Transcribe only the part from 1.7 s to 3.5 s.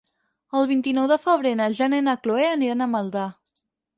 Jana i na Chloé aniran a Maldà.